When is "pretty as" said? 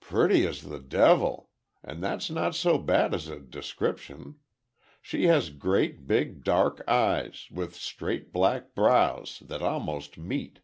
0.00-0.62